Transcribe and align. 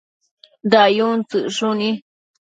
dayun 0.71 1.19
tsëcshuni 1.29 1.89